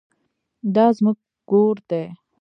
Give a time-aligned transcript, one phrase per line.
[0.75, 1.17] دا زموږ
[1.49, 2.03] ګور دی